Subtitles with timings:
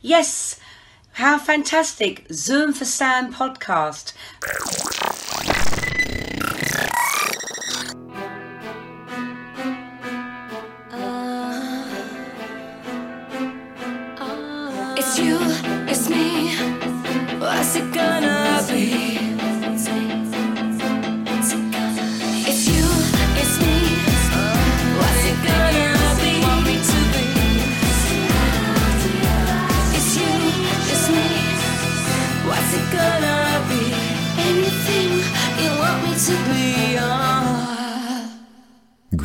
[0.00, 0.60] Yes,
[1.14, 2.26] how fantastic!
[2.32, 4.12] Zoom for Sam podcast.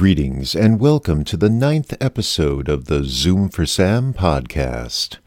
[0.04, 5.20] Greetings and welcome to the ninth episode of the Zoom for Sam podcast,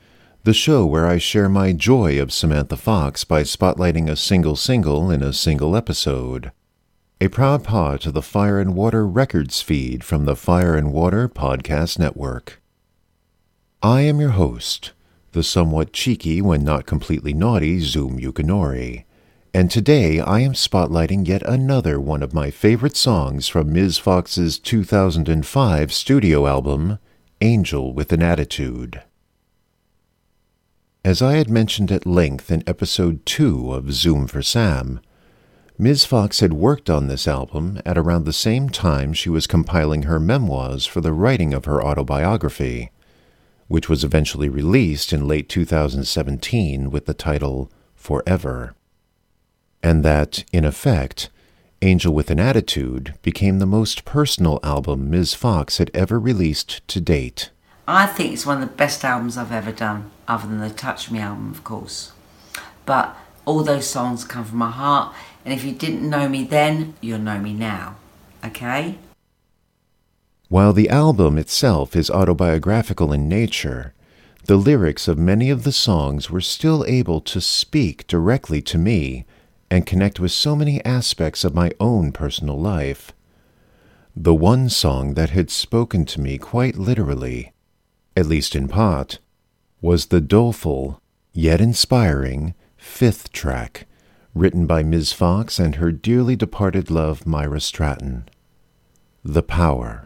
[0.44, 5.10] the show where I share my joy of Samantha Fox by spotlighting a single single
[5.10, 6.52] in a single episode.
[7.22, 11.26] A proud part to the Fire and Water Records feed from the Fire and Water
[11.26, 12.60] Podcast Network.
[13.82, 14.92] I am your host,
[15.32, 19.06] the somewhat cheeky when not completely naughty Zoom Yukinori,
[19.56, 23.96] and today I am spotlighting yet another one of my favorite songs from Ms.
[23.96, 26.98] Fox's 2005 studio album,
[27.40, 29.02] Angel with an Attitude.
[31.02, 35.00] As I had mentioned at length in episode 2 of Zoom for Sam,
[35.78, 36.04] Ms.
[36.04, 40.20] Fox had worked on this album at around the same time she was compiling her
[40.20, 42.90] memoirs for the writing of her autobiography,
[43.68, 48.74] which was eventually released in late 2017 with the title Forever.
[49.82, 51.30] And that, in effect,
[51.82, 55.34] Angel with an Attitude became the most personal album Ms.
[55.34, 57.50] Fox had ever released to date.
[57.86, 61.10] I think it's one of the best albums I've ever done, other than the Touch
[61.10, 62.12] Me album, of course.
[62.84, 66.94] But all those songs come from my heart, and if you didn't know me then,
[67.00, 67.96] you'll know me now.
[68.44, 68.98] Okay?
[70.48, 73.92] While the album itself is autobiographical in nature,
[74.46, 79.26] the lyrics of many of the songs were still able to speak directly to me
[79.70, 83.12] and connect with so many aspects of my own personal life.
[84.14, 87.52] The one song that had spoken to me quite literally,
[88.16, 89.18] at least in part,
[89.80, 91.00] was the doleful,
[91.32, 93.86] yet inspiring, fifth track,
[94.34, 95.12] written by Ms.
[95.12, 98.28] Fox and her dearly departed love Myra Stratton.
[99.22, 100.05] The Power.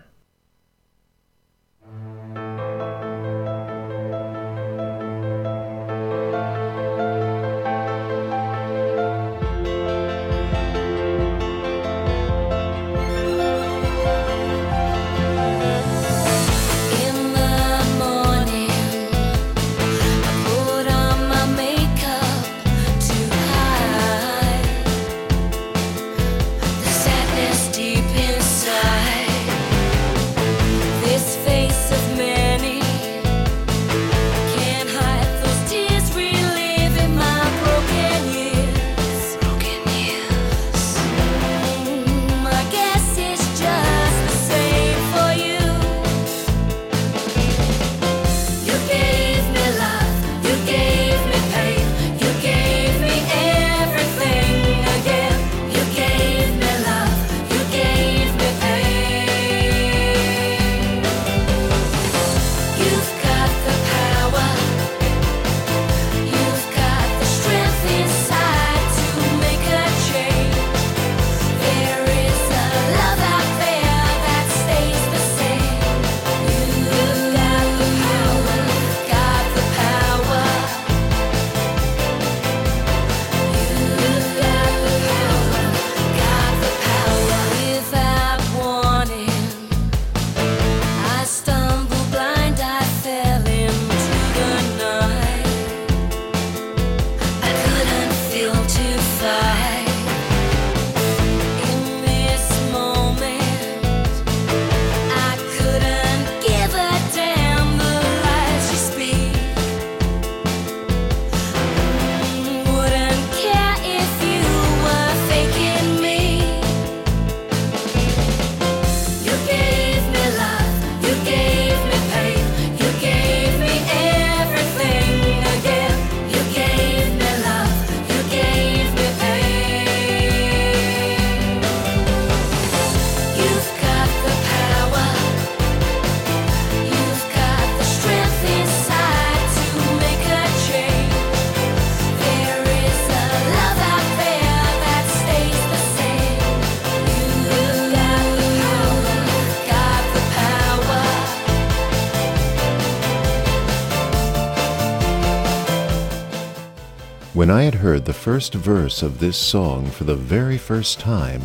[157.50, 161.42] When I had heard the first verse of this song for the very first time,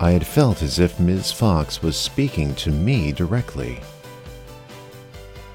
[0.00, 1.32] I had felt as if Ms.
[1.32, 3.78] Fox was speaking to me directly.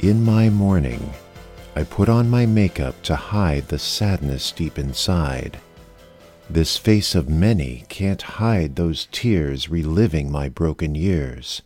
[0.01, 1.11] In my mourning,
[1.75, 5.57] I put on my makeup to hide the sadness deep inside.
[6.47, 11.63] This face of many can't hide those tears reliving my broken years.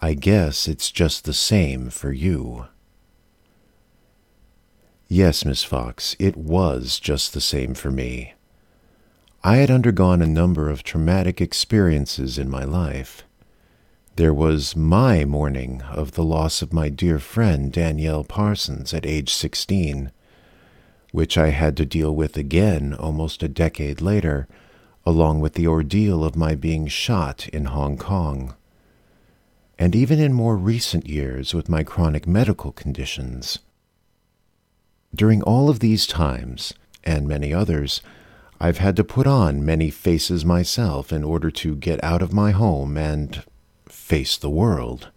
[0.00, 2.66] I guess it's just the same for you.
[5.14, 8.32] Yes, Miss Fox, it was just the same for me.
[9.44, 13.22] I had undergone a number of traumatic experiences in my life.
[14.16, 19.34] There was my mourning of the loss of my dear friend Danielle Parsons at age
[19.34, 20.10] 16,
[21.10, 24.48] which I had to deal with again almost a decade later,
[25.04, 28.54] along with the ordeal of my being shot in Hong Kong.
[29.78, 33.58] And even in more recent years with my chronic medical conditions.
[35.14, 36.72] During all of these times,
[37.04, 38.00] and many others,
[38.60, 42.52] I've had to put on many faces myself in order to get out of my
[42.52, 43.42] home and
[43.86, 45.10] face the world.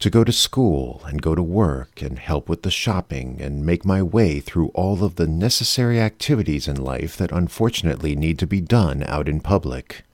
[0.00, 3.84] To go to school and go to work and help with the shopping and make
[3.84, 8.60] my way through all of the necessary activities in life that unfortunately need to be
[8.60, 10.04] done out in public.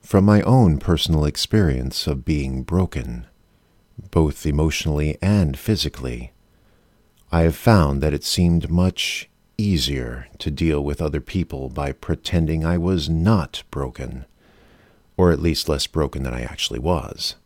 [0.00, 3.26] From my own personal experience of being broken,
[4.10, 6.32] both emotionally and physically,
[7.32, 12.64] I have found that it seemed much easier to deal with other people by pretending
[12.64, 14.24] I was not broken,
[15.16, 17.36] or at least less broken than I actually was.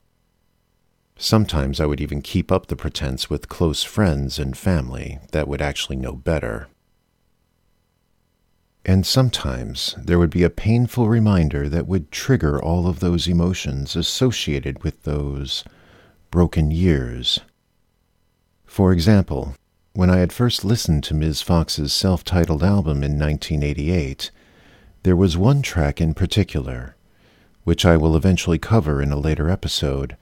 [1.16, 5.60] Sometimes I would even keep up the pretense with close friends and family that would
[5.60, 6.68] actually know better.
[8.86, 13.96] And sometimes there would be a painful reminder that would trigger all of those emotions
[13.96, 15.62] associated with those
[16.30, 17.40] broken years.
[18.66, 19.54] For example,
[19.94, 21.40] when I had first listened to Ms.
[21.40, 24.32] Fox's self titled album in 1988,
[25.04, 26.96] there was one track in particular,
[27.62, 30.16] which I will eventually cover in a later episode,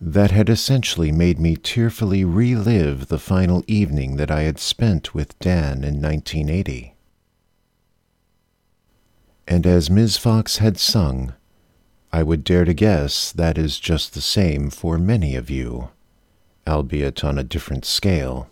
[0.00, 5.38] that had essentially made me tearfully relive the final evening that I had spent with
[5.38, 6.94] Dan in 1980.
[9.46, 10.16] And as Ms.
[10.16, 11.32] Fox had sung,
[12.12, 15.90] I would dare to guess that is just the same for many of you,
[16.66, 18.50] albeit on a different scale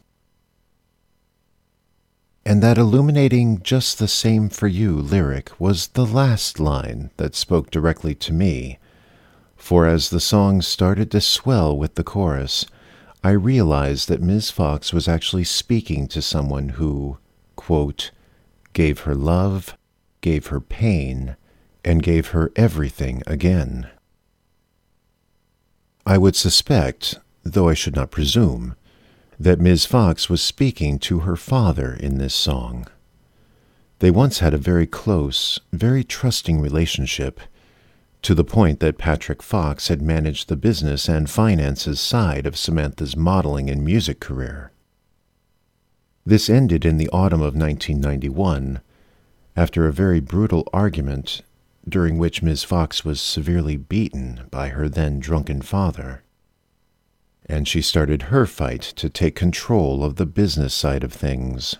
[2.47, 7.71] and that illuminating just the same for you lyric was the last line that spoke
[7.71, 8.79] directly to me.
[9.57, 12.67] For as the song started to swell with the chorus,
[13.23, 14.51] I realized that Ms.
[14.51, 17.17] Fox was actually speaking to someone who,
[17.57, 18.11] quote,
[18.75, 19.75] gave her love,
[20.21, 21.37] gave her pain,
[21.83, 23.89] and gave her everything again.
[26.05, 28.77] I would suspect, though I should not presume,
[29.39, 29.87] that Ms.
[29.87, 32.87] Fox was speaking to her father in this song.
[33.99, 37.41] They once had a very close, very trusting relationship,
[38.23, 43.17] to the point that Patrick Fox had managed the business and finances side of Samantha's
[43.17, 44.73] modeling and music career.
[46.25, 48.81] This ended in the autumn of 1991,
[49.57, 51.43] after a very brutal argument
[51.87, 52.65] during which Ms.
[52.65, 56.24] Fox was severely beaten by her then drunken father
[57.47, 61.77] and she started her fight to take control of the business side of things.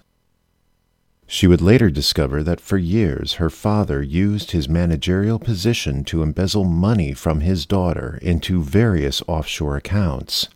[1.27, 6.65] She would later discover that for years her father used his managerial position to embezzle
[6.65, 10.49] money from his daughter into various offshore accounts,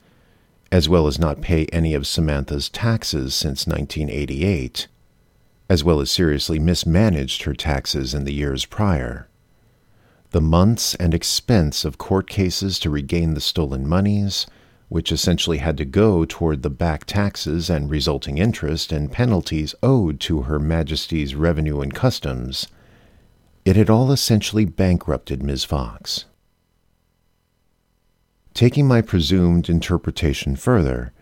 [0.70, 4.88] as well as not pay any of Samantha's taxes since 1988,
[5.70, 9.26] as well as seriously mismanaged her taxes in the years prior.
[10.32, 14.46] The months and expense of court cases to regain the stolen monies,
[14.88, 20.18] which essentially had to go toward the back taxes and resulting interest and penalties owed
[20.20, 22.66] to Her Majesty's Revenue and Customs,
[23.64, 25.64] it had all essentially bankrupted Ms.
[25.64, 26.24] Fox.
[28.54, 31.12] Taking my presumed interpretation further,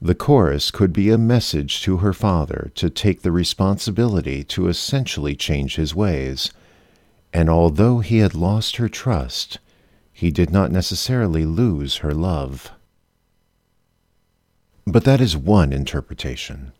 [0.00, 5.36] the chorus could be a message to her father to take the responsibility to essentially
[5.36, 6.50] change his ways,
[7.32, 9.60] and although he had lost her trust,
[10.12, 12.72] he did not necessarily lose her love.
[14.86, 16.72] But that is one interpretation.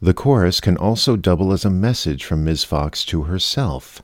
[0.00, 2.64] The chorus can also double as a message from Ms.
[2.64, 4.02] Fox to herself,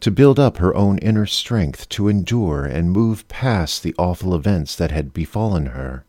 [0.00, 4.76] to build up her own inner strength to endure and move past the awful events
[4.76, 6.04] that had befallen her.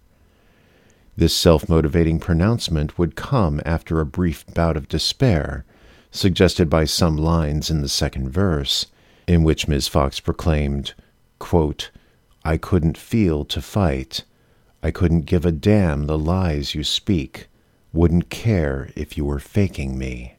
[1.16, 5.66] This self motivating pronouncement would come after a brief bout of despair,
[6.12, 8.86] suggested by some lines in the second verse,
[9.28, 9.88] in which Ms.
[9.88, 10.94] Fox proclaimed,
[11.40, 11.90] quote,
[12.46, 14.26] I couldn't feel to fight.
[14.88, 17.50] I couldn't give a damn the lies you speak.
[17.92, 20.36] wouldn't care if you were faking me.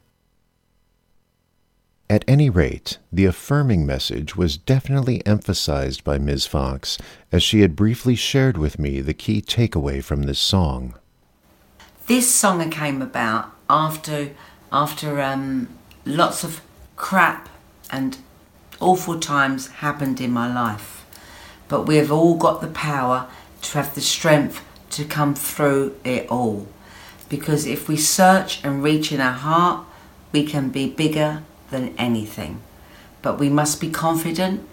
[2.09, 6.47] At any rate, the affirming message was definitely emphasized by Ms.
[6.47, 6.97] Fox,
[7.31, 10.95] as she had briefly shared with me the key takeaway from this song.
[12.07, 14.31] This song came about after
[14.71, 15.67] after um,
[16.05, 16.61] lots of
[16.95, 17.49] crap
[17.91, 18.17] and
[18.79, 21.05] awful times happened in my life.
[21.67, 23.27] But we have all got the power
[23.61, 26.67] to have the strength to come through it all.
[27.27, 29.85] Because if we search and reach in our heart,
[30.31, 32.61] we can be bigger than anything.
[33.21, 34.67] But we must be confident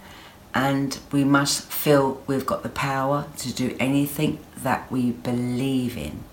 [0.53, 6.23] and we must feel we've got the power to do anything that we believe in.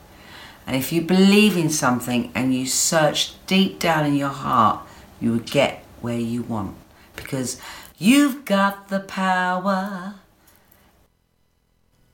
[0.66, 4.80] And if you believe in something and you search deep down in your heart,
[5.20, 6.76] you will get where you want.
[7.16, 7.60] Because
[7.98, 10.14] you've got the power.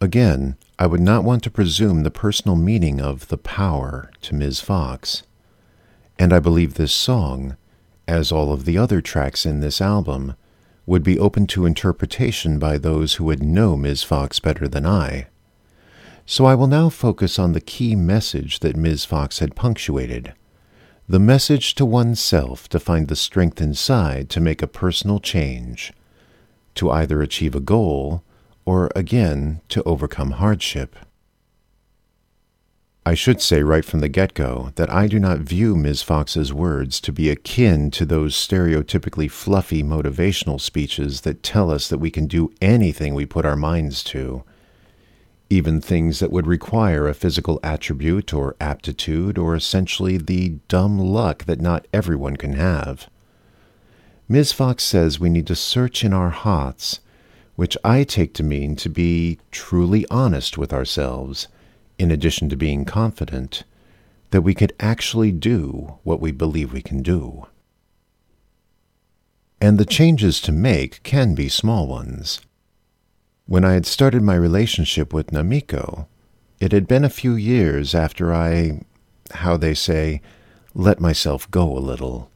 [0.03, 4.61] Again, I would not want to presume the personal meaning of the power to Ms.
[4.61, 5.25] Fox.
[6.19, 7.57] And I believe this song,
[8.09, 10.37] as all of the other tracks in this album,
[10.87, 14.03] would be open to interpretation by those who would know Ms.
[14.03, 15.27] Fox better than I.
[16.25, 19.05] So I will now focus on the key message that Ms.
[19.05, 20.33] Fox had punctuated
[21.07, 25.93] the message to oneself to find the strength inside to make a personal change,
[26.77, 28.23] to either achieve a goal
[28.65, 30.97] or, again, to overcome hardship.
[33.07, 36.03] I should say right from the get go that I do not view Ms.
[36.03, 41.99] Fox's words to be akin to those stereotypically fluffy motivational speeches that tell us that
[41.99, 44.45] we can do anything we put our minds to
[45.51, 51.45] even things that would require a physical attribute or aptitude or essentially the dumb luck
[51.45, 53.11] that not everyone can have.
[54.29, 54.53] Ms.
[54.53, 57.01] Fox says we need to search in our hearts,
[57.61, 61.47] which I take to mean to be truly honest with ourselves,
[61.99, 63.65] in addition to being confident
[64.31, 67.49] that we could actually do what we believe we can do.
[69.61, 72.41] And the changes to make can be small ones.
[73.45, 76.07] When I had started my relationship with Namiko,
[76.61, 78.81] it had been a few years after I,
[79.33, 80.23] how they say,
[80.73, 82.31] let myself go a little.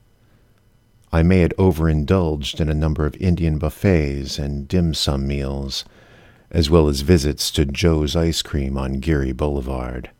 [1.14, 5.85] I may had overindulged in a number of Indian buffets and dim sum meals,
[6.50, 10.11] as well as visits to Joe's Ice Cream on Geary Boulevard.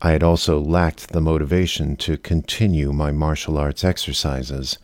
[0.00, 4.78] I had also lacked the motivation to continue my martial arts exercises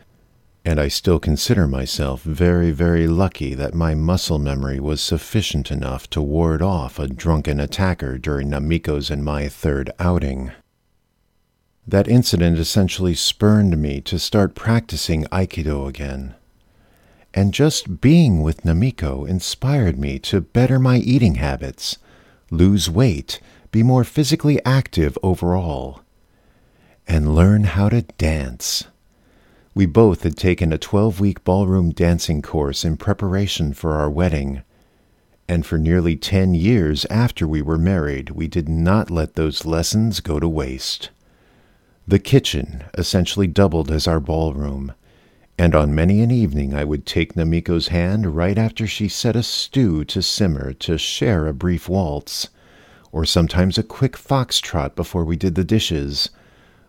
[0.62, 6.10] and I still consider myself very, very lucky that my muscle memory was sufficient enough
[6.10, 10.52] to ward off a drunken attacker during Namiko's and my third outing.
[11.88, 16.35] That incident essentially spurned me to start practicing Aikido again.
[17.33, 21.97] And just being with Namiko inspired me to better my eating habits,
[22.50, 23.40] lose weight,
[23.73, 26.02] be more physically active overall,
[27.07, 28.85] and learn how to dance.
[29.75, 34.62] We both had taken a 12 week ballroom dancing course in preparation for our wedding.
[35.49, 40.21] And for nearly 10 years after we were married, we did not let those lessons
[40.21, 41.09] go to waste.
[42.08, 44.94] The kitchen essentially doubled as our ballroom,
[45.58, 49.42] and on many an evening I would take Namiko's hand right after she set a
[49.42, 52.48] stew to simmer to share a brief waltz,
[53.12, 56.30] or sometimes a quick foxtrot before we did the dishes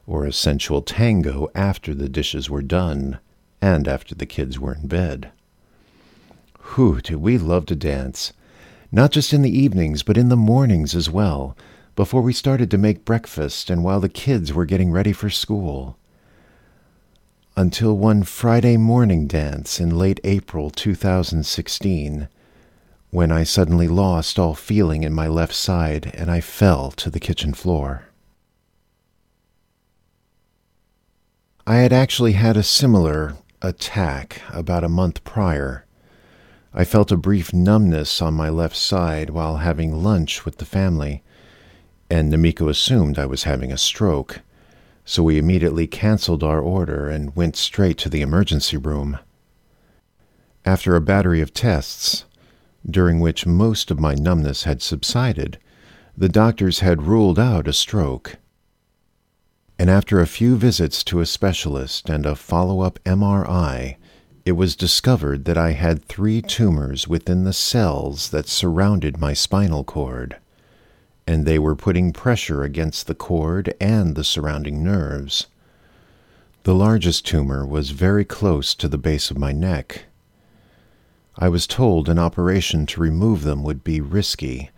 [0.07, 3.19] or a sensual tango after the dishes were done
[3.61, 5.31] and after the kids were in bed.
[6.75, 8.31] Whew, did we love to dance!
[8.89, 11.57] Not just in the evenings, but in the mornings as well,
[11.99, 15.97] before we started to make breakfast and while the kids were getting ready for school.
[17.57, 22.29] Until one Friday morning dance in late April 2016,
[23.09, 27.19] when I suddenly lost all feeling in my left side and I fell to the
[27.19, 28.05] kitchen floor.
[31.67, 35.85] I had actually had a similar attack about a month prior.
[36.73, 41.23] I felt a brief numbness on my left side while having lunch with the family,
[42.09, 44.41] and Namiko assumed I was having a stroke,
[45.05, 49.19] so we immediately canceled our order and went straight to the emergency room.
[50.65, 52.25] After a battery of tests,
[52.89, 55.57] during which most of my numbness had subsided,
[56.17, 58.37] the doctors had ruled out a stroke
[59.79, 63.95] and after a few visits to a specialist and a follow up MRI,
[64.45, 69.85] it was discovered that I had three tumors within the cells that surrounded my spinal
[69.85, 70.35] cord,
[71.29, 75.45] and they were putting pressure against the cord and the surrounding nerves.
[76.63, 80.05] The largest tumor was very close to the base of my neck.
[81.37, 84.71] I was told an operation to remove them would be risky,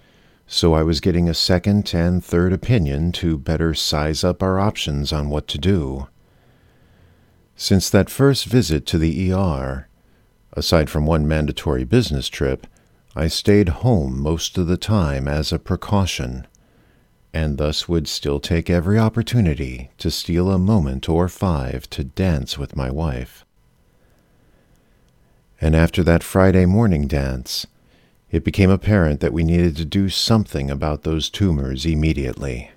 [0.46, 5.14] So I was getting a second and third opinion to better size up our options
[5.14, 6.10] on what to do.
[7.56, 9.88] Since that first visit to the ER,
[10.52, 12.68] aside from one mandatory business trip,
[13.16, 16.48] I stayed home most of the time as a precaution,
[17.34, 22.58] and thus would still take every opportunity to steal a moment or five to dance
[22.58, 23.46] with my wife.
[25.60, 27.68] And after that Friday morning dance,
[28.30, 32.72] it became apparent that we needed to do something about those tumors immediately.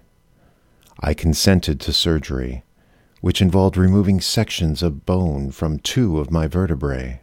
[0.98, 2.64] I consented to surgery,
[3.20, 7.20] which involved removing sections of bone from two of my vertebrae.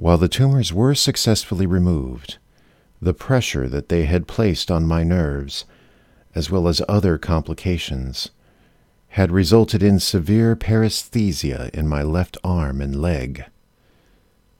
[0.00, 2.38] While the tumors were successfully removed,
[3.02, 5.66] the pressure that they had placed on my nerves,
[6.34, 8.30] as well as other complications,
[9.08, 13.44] had resulted in severe paresthesia in my left arm and leg.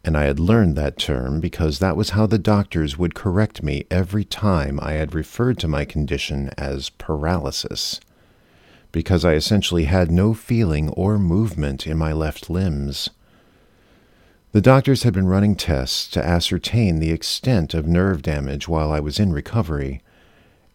[0.04, 3.86] And I had learned that term because that was how the doctors would correct me
[3.90, 7.98] every time I had referred to my condition as paralysis,
[8.92, 13.08] because I essentially had no feeling or movement in my left limbs.
[14.52, 18.98] The doctors had been running tests to ascertain the extent of nerve damage while I
[18.98, 20.02] was in recovery,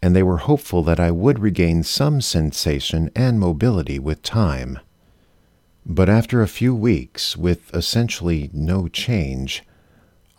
[0.02, 4.80] and they were hopeful that I would regain some sensation and mobility with time.
[5.86, 9.62] But after a few weeks, with essentially no change,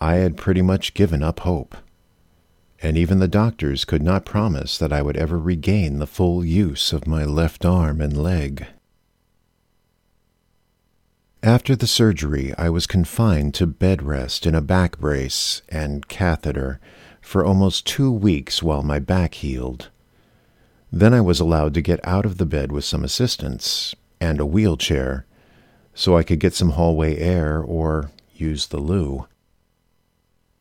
[0.00, 1.76] I had pretty much given up hope.
[2.83, 6.90] And even the doctors could not promise that I would ever regain the full use
[6.93, 8.66] of my left arm and leg.
[11.43, 16.81] After the surgery, I was confined to bed rest in a back brace and catheter
[17.21, 19.90] for almost two weeks while my back healed.
[20.90, 24.47] Then I was allowed to get out of the bed with some assistance and a
[24.47, 25.26] wheelchair
[25.95, 29.26] so I could get some hallway air or use the loo.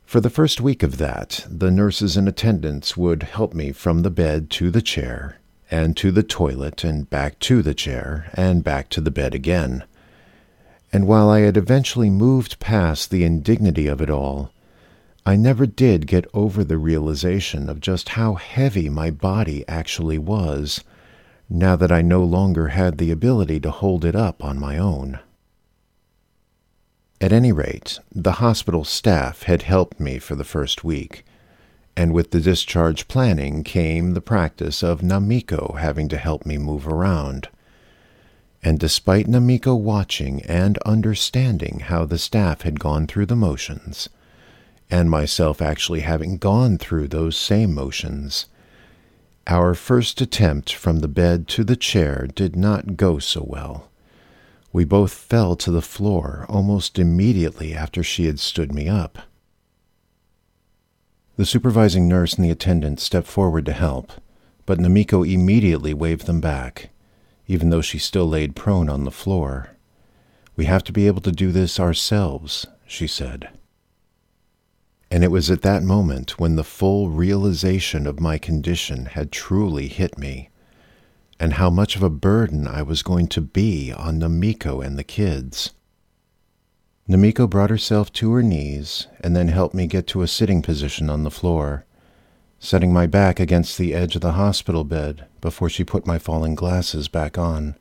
[0.06, 4.12] For the first week of that, the nurses in attendance would help me from the
[4.12, 5.40] bed to the chair,
[5.72, 9.84] and to the toilet, and back to the chair, and back to the bed again
[10.96, 14.52] and while I had eventually moved past the indignity of it all,
[15.26, 20.86] I never did get over the realization of just how heavy my body actually was,
[21.50, 25.20] now that I no longer had the ability to hold it up on my own.
[27.20, 31.26] At any rate, the hospital staff had helped me for the first week,
[31.98, 36.88] and with the discharge planning came the practice of Namiko having to help me move
[36.88, 37.50] around
[38.66, 44.10] and despite Namiko watching and understanding how the staff had gone through the motions,
[44.90, 48.48] and myself actually having gone through those same motions,
[49.46, 53.92] our first attempt from the bed to the chair did not go so well.
[54.74, 59.20] We both fell to the floor almost immediately after she had stood me up.
[61.38, 64.14] The supervising nurse and the attendant stepped forward to help,
[64.66, 66.90] but Namiko immediately waved them back
[67.48, 69.70] even though she still laid prone on the floor.
[70.56, 73.50] We have to be able to do this ourselves, she said.
[75.12, 79.88] And it was at that moment when the full realization of my condition had truly
[79.88, 80.50] hit me,
[81.40, 85.04] and how much of a burden I was going to be on Namiko and the
[85.04, 85.72] kids.
[87.08, 91.10] Namiko brought herself to her knees and then helped me get to a sitting position
[91.10, 91.86] on the floor
[92.60, 96.56] setting my back against the edge of the hospital bed before she put my falling
[96.56, 97.76] glasses back on.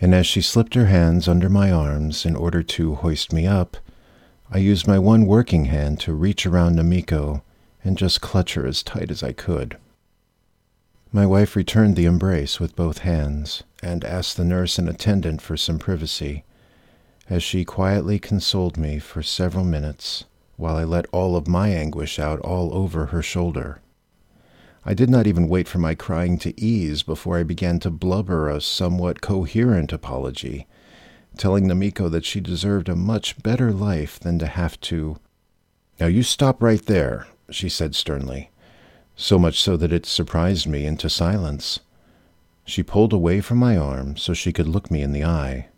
[0.00, 3.76] And as she slipped her hands under my arms in order to hoist me up,
[4.50, 7.42] I used my one working hand to reach around Namiko
[7.84, 9.76] and just clutch her as tight as I could.
[11.12, 15.56] My wife returned the embrace with both hands and asked the nurse and attendant for
[15.56, 16.44] some privacy,
[17.28, 20.24] as she quietly consoled me for several minutes
[20.60, 23.80] while I let all of my anguish out all over her shoulder.
[24.84, 28.48] I did not even wait for my crying to ease before I began to blubber
[28.48, 30.66] a somewhat coherent apology,
[31.38, 35.18] telling Namiko that she deserved a much better life than to have to.
[35.98, 38.50] Now you stop right there, she said sternly,
[39.16, 41.80] so much so that it surprised me into silence.
[42.64, 45.68] She pulled away from my arm so she could look me in the eye.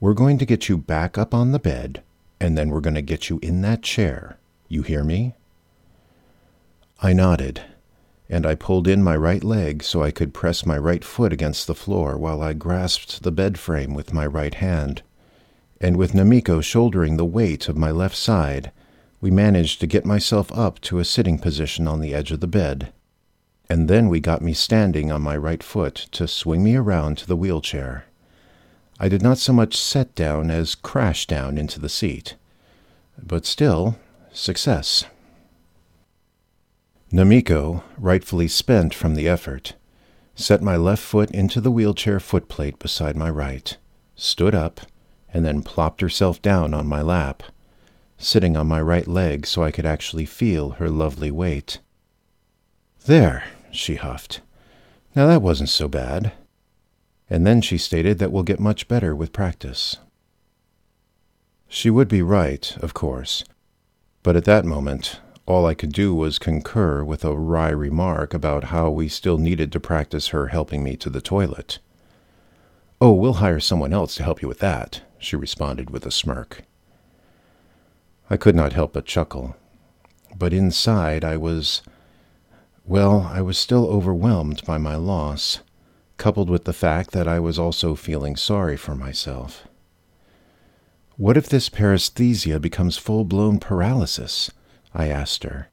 [0.00, 2.02] We're going to get you back up on the bed
[2.42, 4.36] and then we're going to get you in that chair.
[4.66, 5.36] You hear me?
[7.00, 7.62] I nodded,
[8.28, 11.68] and I pulled in my right leg so I could press my right foot against
[11.68, 15.02] the floor while I grasped the bed frame with my right hand.
[15.80, 18.72] And with Namiko shouldering the weight of my left side,
[19.20, 22.48] we managed to get myself up to a sitting position on the edge of the
[22.48, 22.92] bed.
[23.70, 27.26] And then we got me standing on my right foot to swing me around to
[27.28, 28.06] the wheelchair.
[29.02, 32.36] I did not so much set down as crash down into the seat.
[33.20, 33.98] But still,
[34.32, 35.06] success.
[37.12, 39.74] Namiko, rightfully spent from the effort,
[40.36, 43.76] set my left foot into the wheelchair footplate beside my right,
[44.14, 44.82] stood up,
[45.34, 47.42] and then plopped herself down on my lap,
[48.18, 51.80] sitting on my right leg so I could actually feel her lovely weight.
[53.06, 54.42] There, she huffed.
[55.16, 56.30] Now that wasn't so bad.
[57.32, 59.96] And then she stated that we'll get much better with practice.
[61.66, 63.42] She would be right, of course,
[64.22, 68.64] but at that moment, all I could do was concur with a wry remark about
[68.64, 71.78] how we still needed to practice her helping me to the toilet.
[73.00, 76.64] Oh, we'll hire someone else to help you with that, she responded with a smirk.
[78.28, 79.56] I could not help but chuckle,
[80.36, 81.80] but inside I was
[82.84, 85.60] well, I was still overwhelmed by my loss,
[86.22, 89.66] coupled with the fact that I was also feeling sorry for myself.
[91.16, 94.48] What if this paresthesia becomes full blown paralysis?
[94.94, 95.68] I asked her.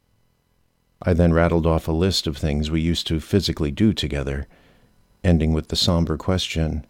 [1.04, 4.48] I then rattled off a list of things we used to physically do together,
[5.24, 6.84] ending with the somber question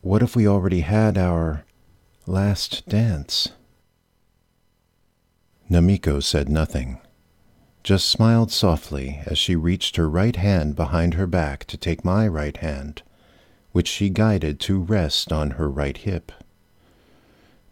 [0.00, 1.66] What if we already had our
[2.26, 3.50] last dance?
[5.70, 6.98] Namiko said nothing
[7.82, 12.26] just smiled softly as she reached her right hand behind her back to take my
[12.26, 13.02] right hand,
[13.72, 16.30] which she guided to rest on her right hip.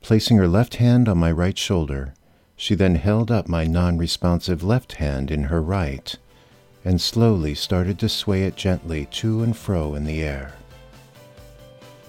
[0.01, 2.14] Placing her left hand on my right shoulder,
[2.57, 6.16] she then held up my non responsive left hand in her right
[6.85, 10.55] and slowly started to sway it gently to and fro in the air.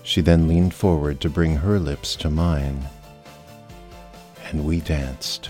[0.03, 2.87] She then leaned forward to bring her lips to mine,
[4.45, 5.49] and we danced.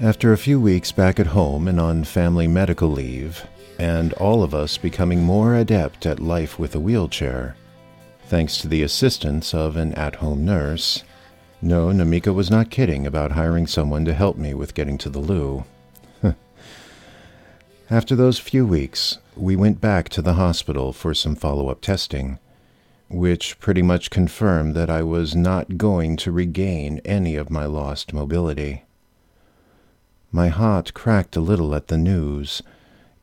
[0.00, 3.46] After a few weeks back at home and on family medical leave,
[3.78, 7.54] and all of us becoming more adept at life with a wheelchair,
[8.26, 11.04] thanks to the assistance of an at home nurse,
[11.62, 15.20] no, Namiko was not kidding about hiring someone to help me with getting to the
[15.20, 15.64] loo.
[17.88, 22.40] After those few weeks, we went back to the hospital for some follow up testing,
[23.08, 28.12] which pretty much confirmed that I was not going to regain any of my lost
[28.12, 28.82] mobility.
[30.34, 32.60] My heart cracked a little at the news,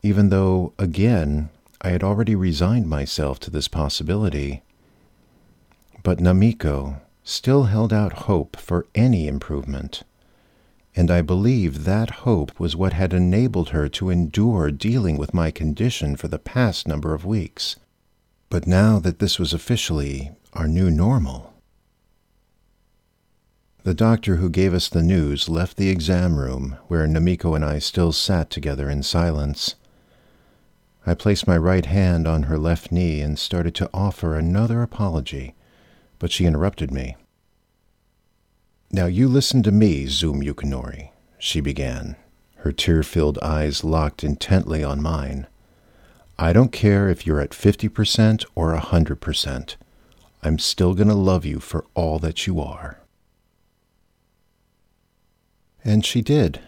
[0.02, 1.50] even though, again,
[1.82, 4.63] I had already resigned myself to this possibility.
[6.04, 10.04] But Namiko still held out hope for any improvement,
[10.95, 15.52] and I believe that hope was what had enabled her to endure dealing with my
[15.52, 17.76] condition for the past number of weeks.
[18.50, 21.51] But now that this was officially our new normal,
[23.84, 27.80] the doctor who gave us the news left the exam room where Namiko and I
[27.80, 29.76] still sat together in silence.
[31.06, 35.56] I placed my right hand on her left knee and started to offer another apology,
[36.20, 37.15] but she interrupted me.
[38.91, 42.17] Now you listen to me, Zoom Yukinori, she began,
[42.58, 45.48] her tear filled eyes locked intently on mine.
[46.38, 49.76] I don't care if you're at 50% or a 100%.
[50.44, 53.01] I'm still going to love you for all that you are.
[55.84, 56.60] And she did,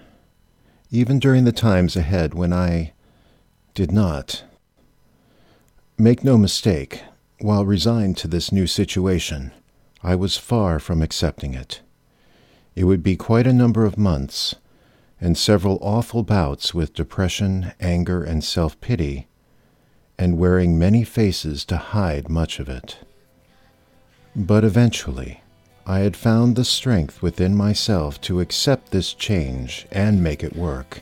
[0.90, 2.94] even during the times ahead when I
[3.74, 4.44] did not.
[5.98, 7.04] Make no mistake,
[7.40, 9.52] while resigned to this new situation,
[10.02, 11.82] I was far from accepting it.
[12.76, 14.56] It would be quite a number of months,
[15.22, 19.28] and several awful bouts with depression, anger, and self pity,
[20.18, 22.98] and wearing many faces to hide much of it.
[24.36, 25.43] But eventually,
[25.86, 31.02] I had found the strength within myself to accept this change and make it work.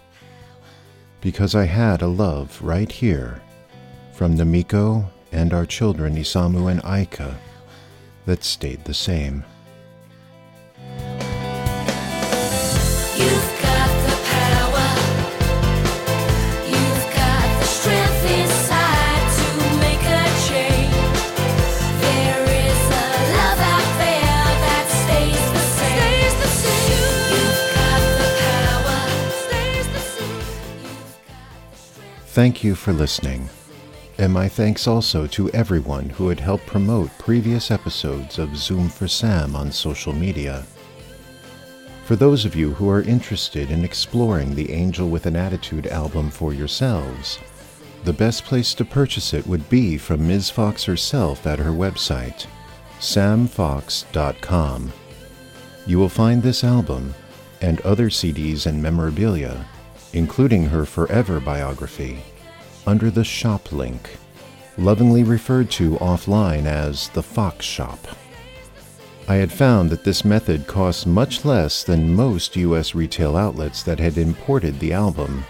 [1.22, 3.42] Because I had a love right here,
[4.12, 7.36] from Namiko and our children Isamu and Aika,
[8.26, 9.44] that stayed the same.
[32.32, 33.50] Thank you for listening.
[34.18, 39.10] And my thanks also to everyone who had helped promote previous episodes of Zoom for
[39.10, 40.64] Sam on social media.
[42.06, 46.32] For those of you who are interested in exploring the Angel with an Attitude album
[46.32, 47.38] for yourselves,
[48.06, 50.50] the best place to purchase it would be from Ms.
[50.50, 52.46] Fox herself at her website,
[53.02, 54.94] samfox.com.
[55.86, 57.14] You will find this album
[57.60, 59.66] and other CDs and memorabilia,
[60.14, 62.20] including her Forever biography,
[62.86, 64.18] under the shop link,
[64.78, 68.00] lovingly referred to offline as the Fox Shop.
[69.28, 72.96] I had found that this method costs much less than most U.S.
[72.96, 75.44] retail outlets that had imported the album,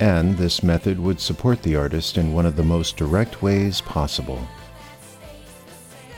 [0.00, 4.40] and this method would support the artist in one of the most direct ways possible.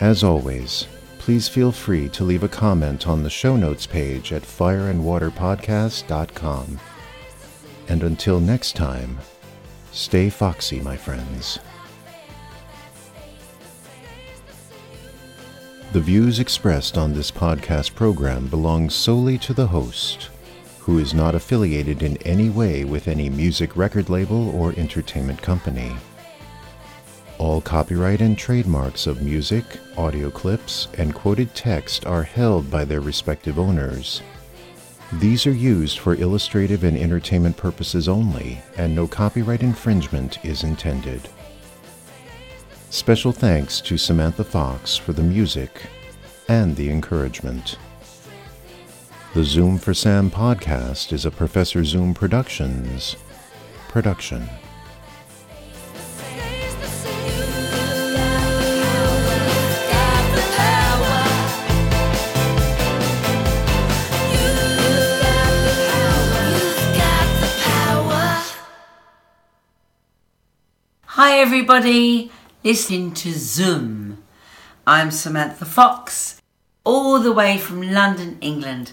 [0.00, 0.86] As always,
[1.18, 6.80] please feel free to leave a comment on the show notes page at fireandwaterpodcast.com.
[7.90, 9.18] And until next time,
[9.90, 11.58] stay foxy, my friends.
[15.92, 20.30] The views expressed on this podcast program belong solely to the host,
[20.78, 25.96] who is not affiliated in any way with any music record label or entertainment company.
[27.38, 29.64] All copyright and trademarks of music,
[29.96, 34.22] audio clips, and quoted text are held by their respective owners.
[35.14, 41.28] These are used for illustrative and entertainment purposes only, and no copyright infringement is intended.
[42.90, 45.86] Special thanks to Samantha Fox for the music
[46.48, 47.76] and the encouragement.
[49.34, 53.16] The Zoom for Sam podcast is a Professor Zoom Productions
[53.88, 54.48] production.
[71.42, 72.30] Everybody,
[72.62, 74.22] listening to Zoom.
[74.86, 76.38] I'm Samantha Fox,
[76.84, 78.92] all the way from London, England.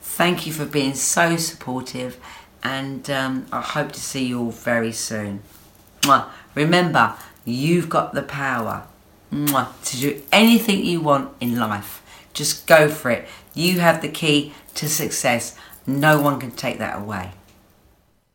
[0.00, 2.18] Thank you for being so supportive,
[2.60, 5.44] and um, I hope to see you all very soon.
[6.00, 6.24] Mwah.
[6.56, 8.88] Remember, you've got the power
[9.32, 9.68] Mwah.
[9.84, 12.02] to do anything you want in life.
[12.32, 13.28] Just go for it.
[13.54, 15.56] You have the key to success.
[15.86, 17.30] No one can take that away.